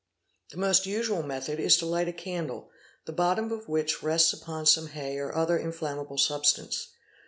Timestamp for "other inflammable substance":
5.35-6.87